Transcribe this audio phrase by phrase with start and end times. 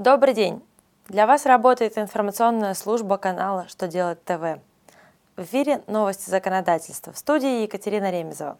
[0.00, 0.62] Добрый день!
[1.08, 4.58] Для вас работает информационная служба канала «Что делать ТВ».
[5.36, 7.12] В эфире новости законодательства.
[7.12, 8.56] В студии Екатерина Ремезова.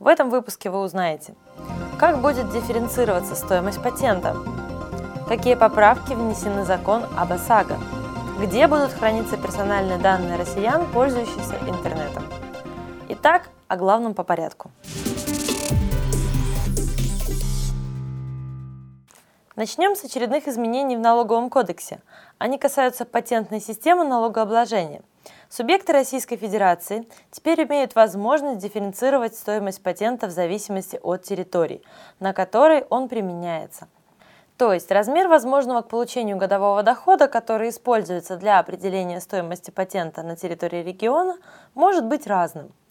[0.00, 1.36] В этом выпуске вы узнаете,
[2.00, 4.36] как будет дифференцироваться стоимость патента,
[5.28, 7.78] какие поправки внесены в закон об ОСАГО,
[8.40, 12.24] где будут храниться персональные данные россиян, пользующихся интернетом.
[13.08, 14.72] Итак, о главном по порядку.
[19.54, 22.00] Начнем с очередных изменений в налоговом кодексе.
[22.38, 25.02] Они касаются патентной системы налогообложения.
[25.50, 31.82] Субъекты Российской Федерации теперь имеют возможность дифференцировать стоимость патента в зависимости от территории,
[32.18, 33.88] на которой он применяется.
[34.56, 40.34] То есть размер возможного к получению годового дохода, который используется для определения стоимости патента на
[40.34, 41.36] территории региона,
[41.74, 42.72] может быть разным–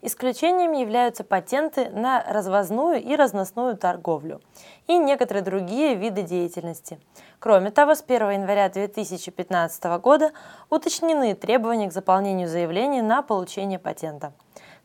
[0.00, 4.40] Исключением являются патенты на развозную и разносную торговлю
[4.86, 7.00] и некоторые другие виды деятельности.
[7.40, 10.30] Кроме того, с 1 января 2015 года
[10.70, 14.32] уточнены требования к заполнению заявления на получение патента.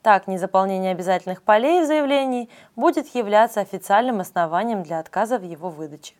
[0.01, 6.15] Так, незаполнение обязательных полей в заявлении будет являться официальным основанием для отказа в его выдаче.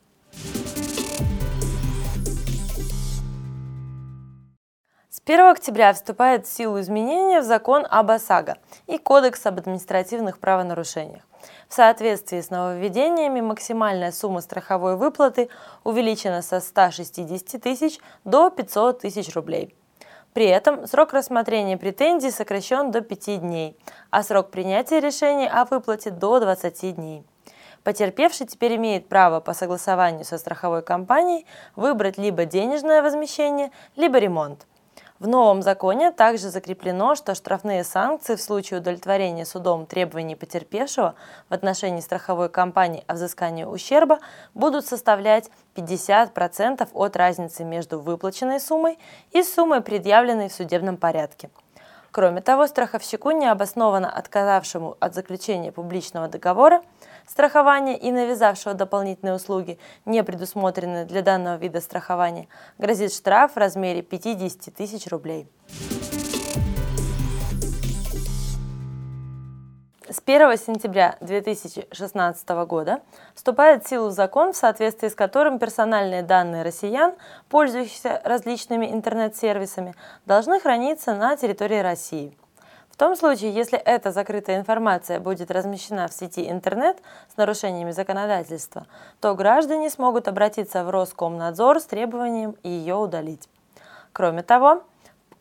[5.25, 8.57] 1 октября вступает в силу изменения в закон об ОСАГО
[8.87, 11.23] и Кодекс об административных правонарушениях.
[11.69, 15.47] В соответствии с нововведениями максимальная сумма страховой выплаты
[15.85, 19.73] увеличена со 160 тысяч до 500 тысяч рублей.
[20.33, 23.77] При этом срок рассмотрения претензий сокращен до 5 дней,
[24.09, 27.23] а срок принятия решения о выплате до 20 дней.
[27.85, 31.45] Потерпевший теперь имеет право по согласованию со страховой компанией
[31.77, 34.67] выбрать либо денежное возмещение, либо ремонт–
[35.19, 41.15] в новом законе также закреплено, что штрафные санкции в случае удовлетворения судом требований потерпевшего
[41.49, 44.19] в отношении страховой компании о взыскании ущерба
[44.53, 48.99] будут составлять 50% от разницы между выплаченной суммой
[49.31, 51.49] и суммой, предъявленной в судебном порядке.
[52.13, 56.83] Кроме того, страховщику, необоснованно отказавшему от заключения публичного договора,
[57.27, 64.03] страхования и навязавшего дополнительные услуги, не предусмотренные для данного вида страхования, грозит штраф в размере
[64.03, 65.47] 50 тысяч рублей.
[70.13, 73.01] С 1 сентября 2016 года
[73.33, 77.15] вступает в силу закон, в соответствии с которым персональные данные россиян,
[77.49, 79.95] пользующихся различными интернет-сервисами,
[80.27, 82.37] должны храниться на территории России.
[82.91, 86.99] В том случае, если эта закрытая информация будет размещена в сети интернет
[87.33, 88.85] с нарушениями законодательства,
[89.19, 93.49] то граждане смогут обратиться в Роскомнадзор с требованием ее удалить.
[94.11, 94.83] Кроме того,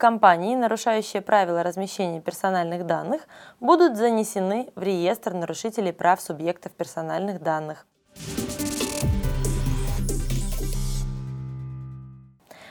[0.02, 3.22] компании, нарушающие правила размещения персональных данных,
[3.60, 7.86] будут занесены в реестр нарушителей прав субъектов персональных данных.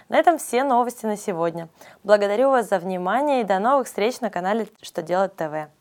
[0.09, 1.69] На этом все новости на сегодня.
[2.03, 5.71] Благодарю вас за внимание и до новых встреч на канале Что делать ТВ.